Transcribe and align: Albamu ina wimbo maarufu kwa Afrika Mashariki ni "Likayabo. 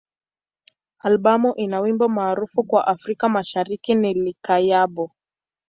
Albamu 0.99 1.53
ina 1.55 1.79
wimbo 1.79 2.09
maarufu 2.09 2.63
kwa 2.63 2.87
Afrika 2.87 3.29
Mashariki 3.29 3.95
ni 3.95 4.13
"Likayabo. 4.13 5.11